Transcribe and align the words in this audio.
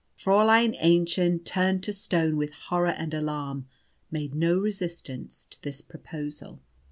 Fräulein 0.17 0.75
Aennschen, 0.81 1.45
turned 1.45 1.83
to 1.83 1.93
stone 1.93 2.35
with 2.35 2.49
horror 2.69 2.89
and 2.89 3.13
alarm, 3.13 3.67
made 4.09 4.33
no 4.33 4.57
resistance 4.57 5.45
to 5.45 5.61
this 5.61 5.81
proposal. 5.81 6.59